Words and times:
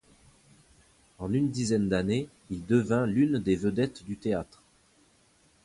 En 1.19 1.31
une 1.31 1.51
dizaine 1.51 1.87
d'années 1.87 2.27
il 2.49 2.65
devient 2.65 3.05
l'une 3.07 3.37
des 3.37 3.55
vedettes 3.55 4.03
du 4.03 4.17
théâtre. 4.17 4.63